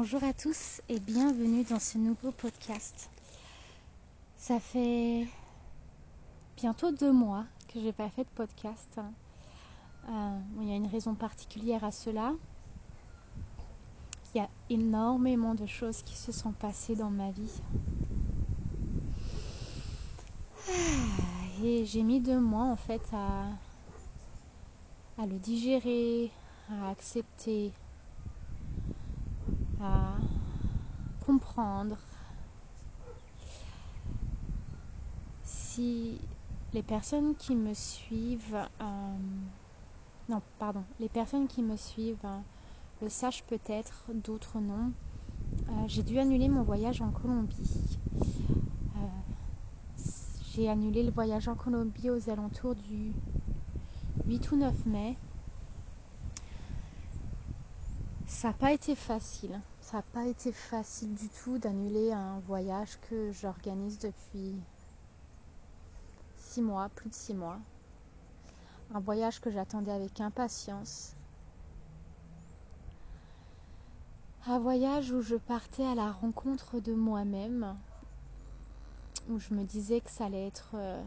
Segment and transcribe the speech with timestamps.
[0.00, 3.10] Bonjour à tous et bienvenue dans ce nouveau podcast.
[4.36, 5.26] Ça fait
[6.56, 9.00] bientôt deux mois que j'ai pas fait de podcast.
[10.08, 12.32] Euh, il y a une raison particulière à cela.
[14.32, 17.60] Il y a énormément de choses qui se sont passées dans ma vie.
[20.68, 23.48] Ah, et j'ai mis deux mois en fait à
[25.26, 26.30] le digérer,
[26.70, 27.72] à accepter,
[29.80, 30.14] à
[31.24, 31.98] comprendre.
[35.42, 36.20] Si
[36.72, 39.16] les personnes qui me suivent, euh,
[40.28, 42.38] non, pardon, les personnes qui me suivent euh,
[43.02, 44.92] le sachent peut-être, d'autres non.
[45.70, 47.98] Euh, j'ai dû annuler mon voyage en Colombie.
[50.54, 53.12] j'ai annulé le voyage en Colombie aux alentours du
[54.26, 55.16] 8 ou 9 mai.
[58.38, 59.60] Ça n'a pas été facile.
[59.80, 64.54] Ça n'a pas été facile du tout d'annuler un voyage que j'organise depuis
[66.36, 67.58] six mois, plus de six mois.
[68.94, 71.16] Un voyage que j'attendais avec impatience.
[74.46, 77.76] Un voyage où je partais à la rencontre de moi-même,
[79.28, 81.02] où je me disais que ça allait être euh,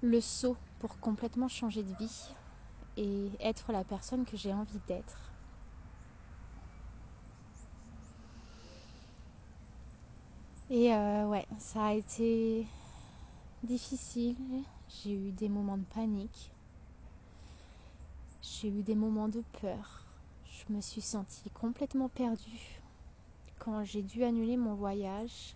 [0.00, 2.34] le saut pour complètement changer de vie
[2.96, 5.32] et être la personne que j'ai envie d'être.
[10.70, 12.66] Et euh, ouais, ça a été
[13.62, 14.36] difficile.
[14.88, 16.50] J'ai eu des moments de panique.
[18.40, 20.06] J'ai eu des moments de peur.
[20.44, 22.80] Je me suis sentie complètement perdue
[23.58, 25.54] quand j'ai dû annuler mon voyage.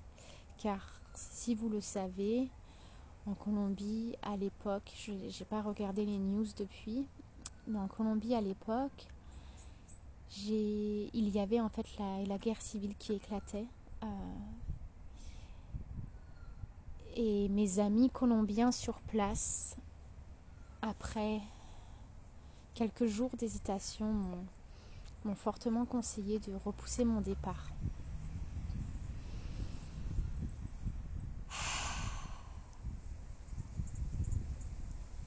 [0.58, 2.50] Car si vous le savez,
[3.26, 7.06] en Colombie à l'époque, je n'ai pas regardé les news depuis,
[7.74, 9.08] en Colombie à l'époque,
[10.44, 13.66] il y avait en fait la, guerre civile qui éclatait.
[14.02, 14.06] Euh,
[17.14, 19.76] et mes amis colombiens sur place,
[20.82, 21.40] après
[22.74, 24.14] quelques jours d'hésitation,
[25.24, 27.70] m'ont fortement conseillé de repousser mon départ.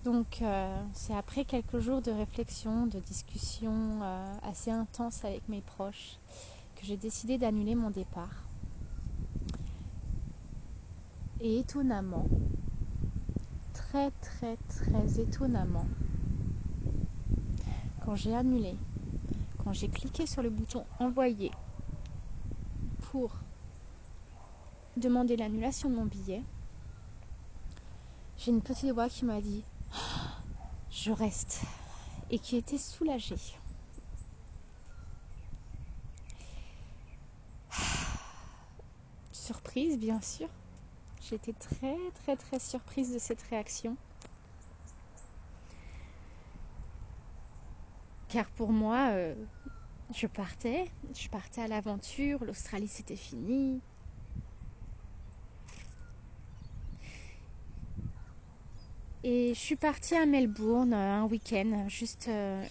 [0.04, 5.60] Donc euh, c'est après quelques jours de réflexion, de discussion euh, assez intense avec mes
[5.60, 6.18] proches
[6.76, 8.46] que j'ai décidé d'annuler mon départ.
[11.42, 12.26] Et étonnamment,
[13.74, 15.88] très très très étonnamment,
[18.06, 18.76] quand j'ai annulé,
[19.64, 21.52] quand j'ai cliqué sur le bouton envoyer
[23.12, 23.31] pour
[24.96, 26.44] demander l'annulation de mon billet,
[28.38, 29.66] j'ai une petite voix qui m'a dit
[30.92, 31.62] je reste
[32.30, 33.40] et qui était soulagée.
[39.32, 40.50] Surprise, bien sûr.
[41.22, 43.98] J'étais très très très surprise de cette réaction.
[48.30, 49.34] Car pour moi, euh,
[50.14, 50.86] je partais,
[51.16, 53.82] je partais à l'aventure, l'Australie c'était fini,
[59.32, 62.66] Et je suis partie à Melbourne euh, un week-end, juste, euh,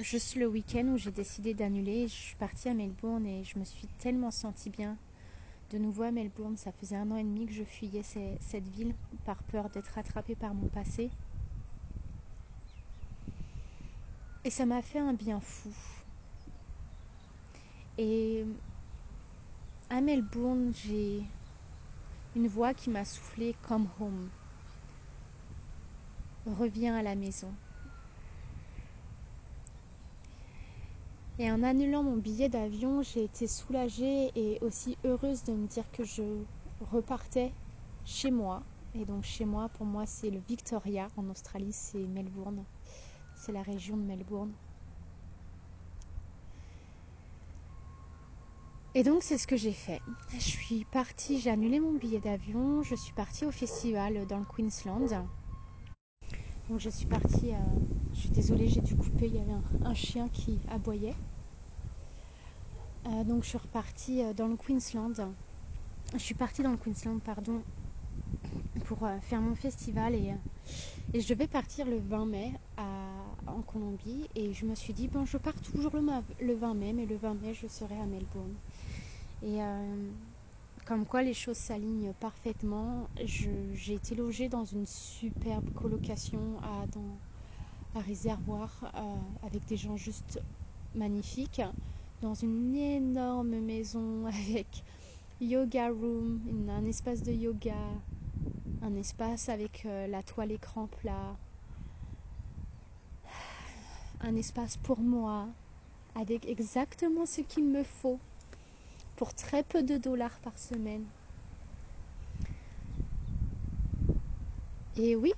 [0.00, 2.08] juste le week-end où j'ai décidé d'annuler.
[2.08, 4.96] Je suis partie à Melbourne et je me suis tellement sentie bien
[5.70, 6.56] de nouveau à Melbourne.
[6.56, 8.94] Ça faisait un an et demi que je fuyais cette ville
[9.26, 11.10] par peur d'être rattrapée par mon passé.
[14.44, 15.68] Et ça m'a fait un bien fou.
[17.98, 18.46] Et
[19.90, 21.22] à Melbourne, j'ai
[22.34, 24.30] une voix qui m'a soufflé Come home
[26.54, 27.52] reviens à la maison.
[31.40, 35.88] Et en annulant mon billet d'avion, j'ai été soulagée et aussi heureuse de me dire
[35.92, 36.22] que je
[36.90, 37.52] repartais
[38.04, 38.62] chez moi.
[38.94, 41.08] Et donc chez moi, pour moi, c'est le Victoria.
[41.16, 42.64] En Australie, c'est Melbourne.
[43.36, 44.52] C'est la région de Melbourne.
[48.94, 50.00] Et donc c'est ce que j'ai fait.
[50.32, 54.44] Je suis partie, j'ai annulé mon billet d'avion, je suis partie au festival dans le
[54.44, 55.28] Queensland.
[56.68, 57.52] Donc je suis partie,
[58.12, 59.54] je suis désolée, j'ai dû couper, il y avait
[59.84, 61.14] un, chien qui aboyait.
[63.06, 65.14] Euh, donc je suis repartie euh, dans le Queensland.
[66.12, 67.62] Je suis partie dans le Queensland, pardon,
[68.84, 70.34] pour euh, faire mon festival et,
[71.14, 72.52] je devais partir le 20 mai
[73.46, 76.02] en Colombie et je me suis dit bon je pars toujours le,
[76.44, 78.54] le 20 mai mais le 20 mai je serai à Melbourne.
[79.42, 79.58] Et
[80.88, 83.10] comme quoi les choses s'alignent parfaitement.
[83.22, 87.18] J'ai été logée dans une superbe colocation à, dans,
[87.94, 90.40] Réservoir euh, avec des gens juste
[90.94, 91.60] magnifique
[92.22, 94.84] dans une énorme maison avec
[95.40, 96.40] yoga room,
[96.70, 97.74] un espace de yoga,
[98.82, 101.36] un espace avec euh, la toile écran plat,
[104.20, 105.48] un espace pour moi,
[106.14, 108.20] avec exactement ce qu'il me faut,
[109.18, 111.04] pour très peu de dollars par semaine.
[114.96, 115.32] Et oui,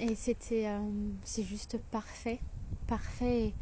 [0.00, 0.80] et c'était, euh,
[1.24, 2.40] c'est juste parfait,
[2.86, 3.54] parfait.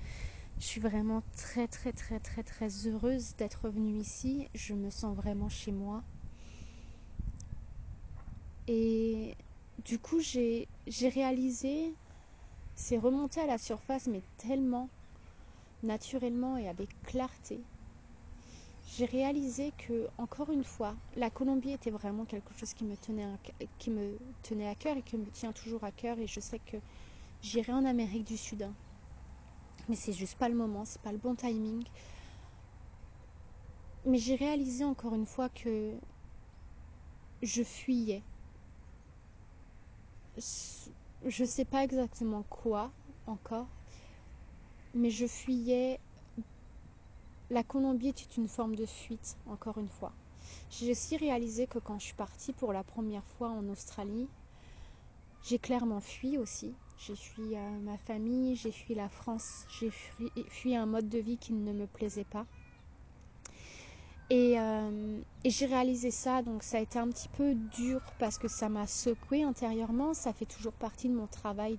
[0.61, 4.49] Je suis vraiment très très très très très heureuse d'être venue ici.
[4.55, 6.03] Je me sens vraiment chez moi.
[8.67, 9.37] Et
[9.85, 10.69] du coup, j'ai
[11.09, 11.94] réalisé,
[12.75, 14.91] c'est remonté à la surface, mais tellement
[15.82, 17.65] naturellement et avec clarté.
[18.96, 23.25] J'ai réalisé que, encore une fois, la Colombie était vraiment quelque chose qui me tenait
[23.25, 23.38] à,
[23.79, 26.19] qui me tenait à cœur et qui me tient toujours à cœur.
[26.19, 26.76] Et je sais que
[27.43, 28.62] j'irai en Amérique du Sud.
[28.62, 28.75] Hein.
[29.88, 31.82] Mais c'est juste pas le moment, c'est pas le bon timing.
[34.06, 35.93] Mais j'ai réalisé encore une fois que
[37.43, 38.23] je fuyais
[41.26, 42.91] je sais pas exactement quoi
[43.26, 43.67] encore,
[44.94, 45.99] mais je fuyais.
[47.50, 50.12] La Colombie était une forme de fuite, encore une fois.
[50.70, 54.29] J'ai aussi réalisé que quand je suis partie pour la première fois en Australie,
[55.43, 56.75] j'ai clairement fui aussi.
[56.96, 59.91] J'ai fui euh, ma famille, j'ai fui la France, j'ai
[60.49, 62.46] fui un mode de vie qui ne me plaisait pas.
[64.32, 68.49] Euh, et, j'ai réalisé ça, donc ça a été un petit peu dur parce que
[68.49, 70.14] ça m'a secoué intérieurement.
[70.14, 71.79] Ça fait toujours partie de mon travail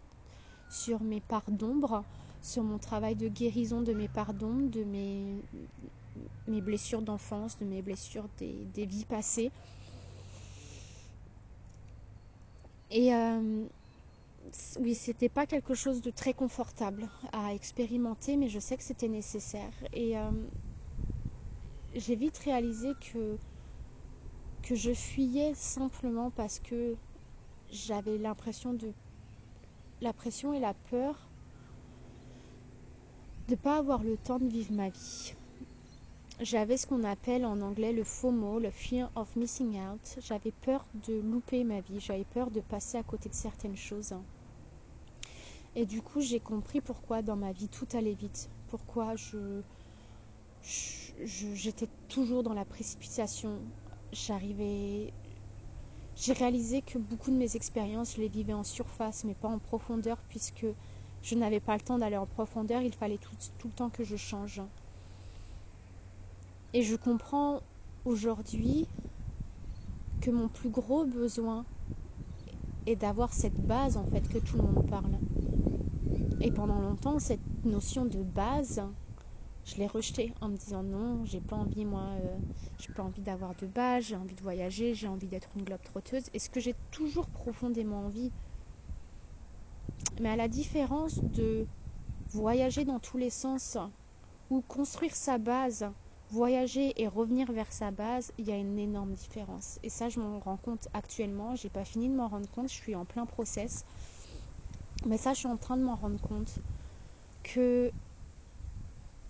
[0.70, 2.04] sur mes parts d'ombre,
[2.46, 8.30] sur mon travail de guérison de mes d'ombre, de mes, blessures d'enfance, de mes blessures
[8.38, 9.52] des, vies passées.
[12.92, 13.66] Et euh,
[14.80, 19.08] oui, c'était pas quelque chose de très confortable à expérimenter, mais je sais que c'était
[19.08, 19.74] nécessaire.
[19.92, 20.30] Et euh,
[21.96, 22.94] j'ai vite réalisé
[24.62, 26.96] que je fuyais simplement parce que
[27.72, 28.94] j'avais l'impression de
[30.02, 31.32] la pression et la peur
[33.48, 35.34] de ne pas avoir le temps de vivre ma vie.
[36.42, 40.18] J'avais ce qu'on appelle en anglais le FOMO, le Fear of Missing Out.
[40.20, 44.14] J'avais peur de louper ma vie, j'avais peur de passer à côté de certaines choses.
[45.76, 49.62] Et du coup, j'ai compris pourquoi dans ma vie tout allait vite, pourquoi je,
[51.24, 53.60] j'étais toujours dans la précipitation.
[54.12, 55.14] J'arrivais.
[56.16, 59.60] J'ai réalisé que beaucoup de mes expériences, je les vivais en surface, mais pas en
[59.60, 60.66] profondeur, puisque
[61.26, 62.84] je n'avais pas le temps d'aller en profondeur.
[62.84, 64.62] Il fallait tout, le temps que je change.
[66.74, 67.62] Et je comprends
[68.06, 68.86] aujourd'hui
[70.22, 71.66] que mon plus gros besoin
[72.86, 75.18] est d'avoir cette base en fait que tout le monde parle.
[76.42, 78.84] Et pendant longtemps, cette notion de base,
[79.66, 82.38] je l'ai rejeté en me disant non, j'ai pas envie moi, euh,
[82.78, 85.82] j'ai pas envie d'avoir de base, j'ai envie de voyager, j'ai envie d'être une globe
[85.82, 86.26] trotteuse.
[86.36, 88.32] Et ce que j'ai toujours profondément envie.
[90.20, 91.68] Mais à la différence de
[92.32, 93.78] voyager dans tous les sens
[94.50, 95.86] ou construire sa base,
[96.30, 99.80] voyager et revenir vers sa base, il y a une énorme différence.
[99.84, 101.56] Et ça, je m'en rends compte actuellement.
[101.56, 102.70] J'ai pas fini de m'en rendre compte.
[102.70, 103.86] Je suis en plein process.
[105.06, 106.60] Mais ça, je suis en train de m'en rendre compte
[107.44, 107.92] que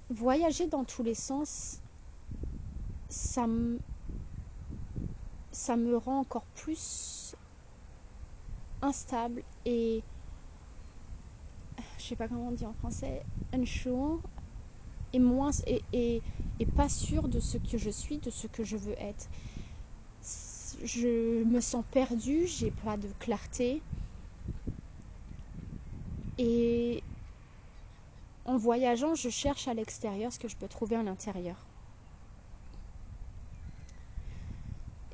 [0.10, 1.82] voyager dans tous les sens,
[3.10, 3.80] ça me,
[5.52, 7.36] ça me rend encore plus
[8.82, 10.04] instable et
[12.06, 14.22] je sais pas comment on dit en français, unsure
[15.14, 16.24] et moins et, et,
[16.60, 19.30] et pas sûr de ce que je suis, de ce que je veux être.
[20.84, 23.84] Je me sens perdue, j'ai pas de clarté.
[26.38, 27.04] Et
[28.46, 31.68] en voyageant, je cherche à l'extérieur ce que je peux trouver à l'intérieur.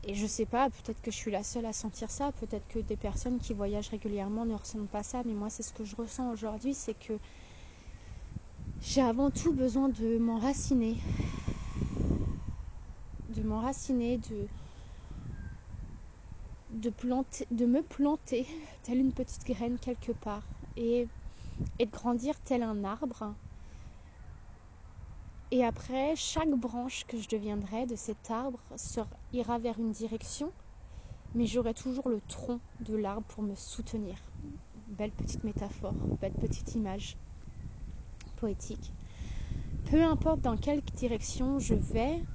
[0.03, 2.79] Et je sais pas, peut-être que je suis la seule à sentir ça, peut-être que
[2.79, 5.95] des personnes qui voyagent régulièrement ne ressentent pas ça, mais moi c'est ce que je
[5.95, 7.13] ressens aujourd'hui, c'est que
[8.81, 10.97] j'ai avant tout besoin de m'enraciner.
[13.29, 14.47] De m'enraciner, de,
[16.71, 18.47] de, planter, de me planter
[18.83, 20.43] telle une petite graine quelque part.
[20.75, 21.07] Et
[21.79, 23.35] et de grandir tel un arbre.
[25.51, 28.61] Et après, chaque branche que je deviendrai de cet arbre
[29.33, 30.53] ira vers une direction,
[31.33, 34.17] mais j'aurai toujours le tronc de l'arbre pour me soutenir.
[34.87, 37.17] Belle petite métaphore, belle petite image
[38.37, 38.93] poétique.
[39.83, 42.25] Peu importe dans quelle direction je vais,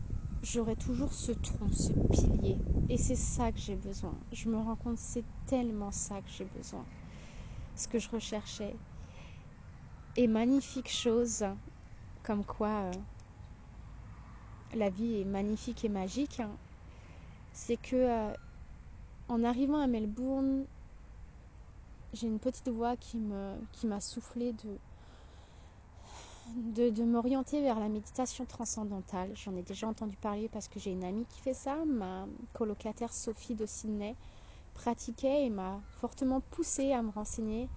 [0.43, 2.61] j'aurai toujours ce tronc, ce pilier.
[2.91, 4.15] Et c'est ça que j'ai besoin.
[4.31, 6.87] Je me rends compte, c'est tellement ça que j'ai besoin.
[7.75, 8.77] Ce que je recherchais,
[10.17, 11.45] et magnifique chose
[12.27, 12.93] comme quoi euh,
[14.75, 16.51] la vie est magnifique et magique, hein,
[17.53, 18.33] c'est que euh,
[19.29, 20.65] en arrivant à Melbourne,
[22.13, 24.77] j'ai une petite voix qui me qui m'a soufflé de
[26.75, 29.31] de, de m'orienter vers la méditation transcendantale.
[29.35, 31.77] J'en ai déjà entendu parler parce que j'ai une amie qui fait ça.
[31.87, 34.15] Ma colocataire Sophie de Sydney
[34.75, 37.69] pratiquait et m'a fortement poussée à me renseigner.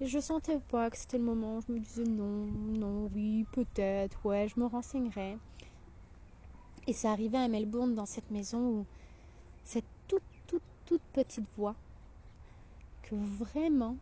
[0.00, 1.60] Et je sentais pas que c'était le moment.
[1.60, 2.46] Je me disais non,
[2.78, 5.38] non, oui, peut-être, ouais, je me renseignerai.
[6.86, 8.86] Et c'est arrivé à Melbourne dans cette maison où
[9.64, 11.74] cette toute, toute, toute petite voix
[13.02, 13.96] que vraiment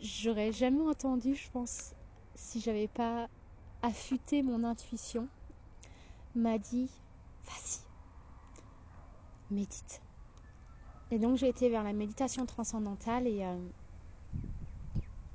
[0.00, 1.94] j'aurais jamais entendu, je pense,
[2.34, 3.28] si j'avais pas
[3.82, 5.28] affûté mon intuition,
[6.34, 6.90] m'a dit
[7.44, 7.80] vas-y,
[9.50, 10.00] médite.
[11.10, 13.56] Et donc j'ai été vers la méditation transcendantale et, euh,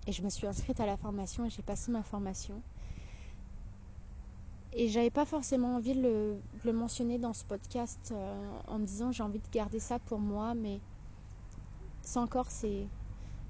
[0.08, 2.62] et je me suis inscrite à la formation et j'ai passé ma formation.
[4.78, 9.12] Et j'avais pas forcément envie de le, mentionner dans ce podcast euh, en me disant
[9.12, 10.82] j'ai envie de garder ça pour moi, mais
[12.02, 12.88] c'est encore c'est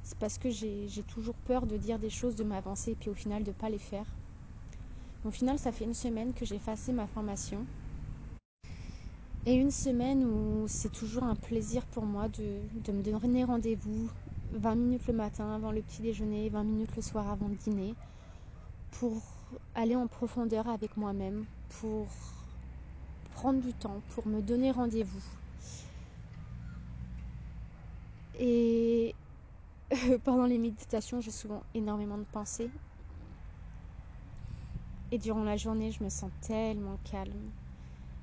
[0.03, 3.15] c'est parce que j'ai toujours peur de dire des choses, de m'avancer et puis au
[3.15, 4.05] final de ne pas les faire.
[5.23, 7.65] Au final, ça fait une semaine que j'ai effacé ma formation.
[9.47, 14.09] Et une semaine où c'est toujours un plaisir pour moi de, me donner rendez-vous
[14.53, 17.93] 20 minutes le matin avant le petit déjeuner, 20 minutes le soir avant le dîner,
[18.89, 19.21] pour
[19.75, 21.45] aller en profondeur avec moi-même,
[21.79, 22.07] pour
[23.35, 25.23] prendre du temps, pour me donner rendez-vous.
[28.39, 29.13] Et
[30.23, 32.71] pendant les méditations, j'ai souvent énormément de pensées.
[35.11, 37.51] Et durant la journée, je me sens tellement calme.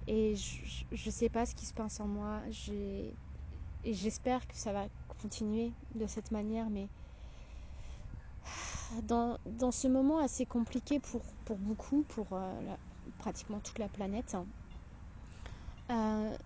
[0.06, 2.42] Et je ne sais pas ce qui se passe en moi.
[3.84, 4.88] Et j'espère que ça va
[5.20, 6.70] continuer de cette manière.
[6.70, 6.88] Mais
[9.02, 12.76] dans, dans ce moment assez compliqué pour, pour beaucoup, pour euh,
[13.18, 14.36] pratiquement toute la planète,
[15.90, 16.36] euh,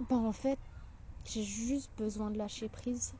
[0.00, 0.58] ben en fait,
[1.26, 3.14] j'ai juste besoin de lâcher prise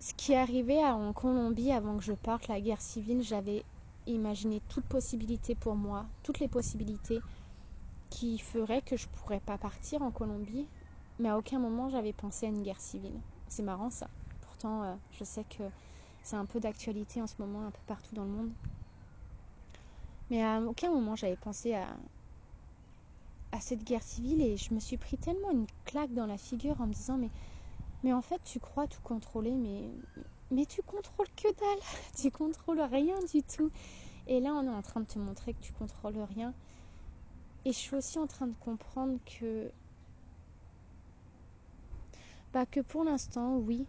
[0.00, 3.64] ce qui est arrivé en Colombie avant que je parte, la guerre civile, j'avais
[4.06, 7.22] imaginé toute possibilité pour moi, toutes les possibilités
[8.10, 10.68] qui feraient que je ne pourrais pas partir en Colombie,
[11.18, 13.20] mais à aucun moment j'avais pensé à une guerre civile.
[13.48, 14.08] C'est marrant ça.
[14.40, 15.64] Pourtant, euh, je sais que
[16.22, 18.52] c'est un peu d'actualité en ce moment, un peu partout dans le monde.
[20.30, 21.96] Mais à aucun moment j'avais pensé à,
[23.52, 26.80] à cette guerre civile et je me suis pris tellement une claque dans la figure
[26.80, 27.30] en me disant mais
[28.02, 29.90] mais en fait, tu crois tout contrôler, mais,
[30.50, 31.78] mais tu contrôles que dalle.
[32.16, 33.70] Tu contrôles rien du tout.
[34.26, 36.52] Et là, on est en train de te montrer que tu contrôles rien.
[37.64, 39.70] Et je suis aussi en train de comprendre que,
[42.52, 43.86] bah, que pour l'instant, oui,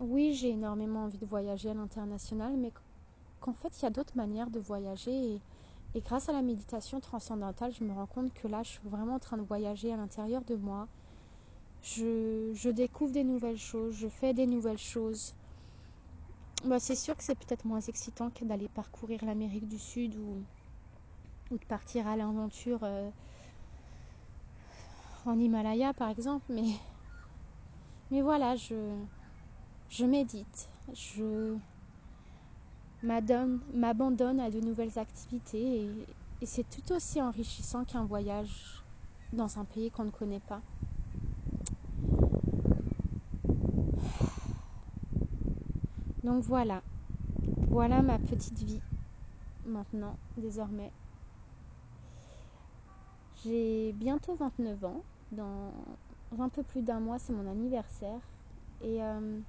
[0.00, 2.72] oui, j'ai énormément envie de voyager à l'international, mais
[3.40, 5.40] qu'en fait, il y a d'autres manières de voyager.
[5.94, 9.16] Et, grâce à la méditation transcendantale, je me rends compte que là, je suis vraiment
[9.16, 10.86] en train de voyager à l'intérieur de moi
[11.82, 15.34] je, découvre des nouvelles choses, je fais des nouvelles choses.
[16.64, 20.44] Bah, c'est sûr que c'est peut-être moins excitant que d'aller parcourir l'Amérique du Sud ou,
[21.50, 23.10] de partir à l'aventure euh,
[25.24, 26.44] en Himalaya par exemple,
[28.10, 31.56] mais, voilà, je, médite, je
[33.02, 36.06] m'abandonne à de nouvelles activités
[36.42, 38.84] et c'est tout aussi enrichissant qu'un voyage
[39.32, 40.60] dans un pays qu'on ne connaît pas.
[46.22, 46.82] Donc voilà,
[47.70, 48.82] voilà ma petite vie
[49.64, 50.92] maintenant, désormais.
[53.42, 55.02] J'ai bientôt 29 ans.
[55.32, 55.72] Dans
[56.38, 58.20] un peu plus d'un mois, c'est mon anniversaire.
[58.82, 59.40] Et euh,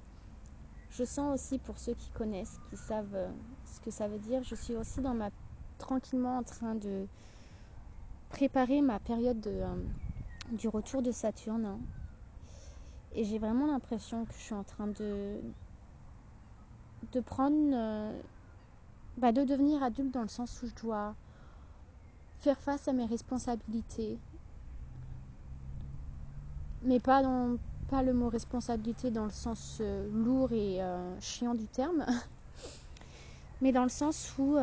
[0.90, 3.28] je sens aussi, pour ceux qui connaissent, qui savent euh,
[3.66, 5.28] ce que ça veut dire, je suis aussi dans ma
[5.76, 7.06] tranquillement en train de
[8.30, 9.74] préparer ma période de, euh,
[10.52, 11.66] du retour de Saturne.
[11.66, 11.78] Hein.
[13.14, 15.38] Et j'ai vraiment l'impression que je suis en train de,
[17.12, 18.20] de prendre, euh,
[19.18, 21.14] bah, de devenir adulte dans le sens où je dois
[22.40, 24.18] faire face à mes responsabilités.
[26.82, 27.56] Mais pas, dans,
[27.88, 32.04] pas le mot responsabilité dans le sens euh, lourd et euh, chiant du terme,
[33.60, 34.56] mais dans le sens où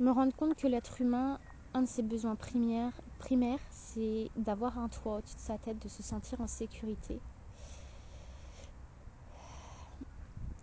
[0.00, 1.38] me rendre compte que l'être humain,
[1.74, 5.88] un de ses besoins primaires, primaires c'est d'avoir un toit au-dessus de sa tête, de
[5.88, 7.20] se sentir en sécurité.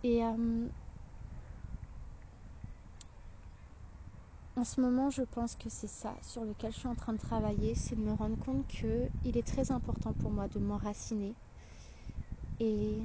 [0.02, 0.66] Et euh,
[4.56, 7.18] en ce moment, je pense que c'est ça sur lequel je suis en train de
[7.18, 11.34] travailler, c'est de me rendre compte qu'il est très important pour moi de m'enraciner
[12.60, 12.96] et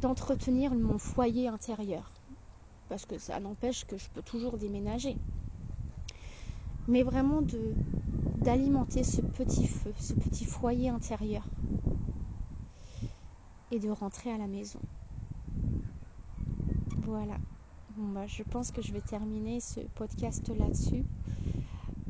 [0.00, 2.10] d'entretenir mon foyer intérieur.
[2.88, 5.16] Parce que ça n'empêche que je peux toujours déménager.
[6.88, 7.74] Mais vraiment de
[8.42, 11.42] d'alimenter ce petit feu, ce petit foyer intérieur
[13.72, 14.78] et de rentrer à la maison.
[17.06, 17.38] Voilà.
[17.90, 21.04] Bon, bah, je pense que je vais terminer ce podcast là-dessus.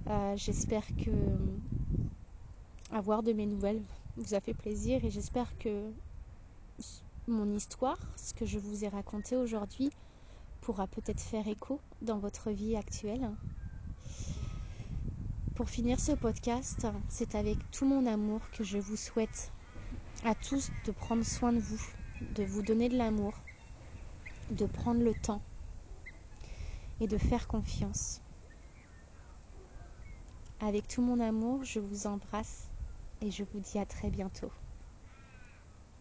[0.09, 1.11] Euh, j'espère que
[2.91, 3.83] avoir de mes nouvelles
[4.17, 5.93] vous a fait plaisir et j'espère que
[7.29, 9.91] mon histoire, ce que je vous ai raconté aujourd'hui,
[10.63, 13.29] pourra peut-être faire écho dans votre vie actuelle.
[15.55, 19.53] Pour finir ce podcast, c'est avec tout mon amour que je vous souhaite
[20.25, 21.83] à tous de prendre soin de vous,
[22.35, 23.35] de vous donner de l'amour,
[24.51, 25.43] de prendre le temps
[27.01, 28.21] et de faire confiance.
[30.61, 32.71] Avec tout mon amour, je vous embrasse
[33.21, 34.53] et je vous dis à très bientôt.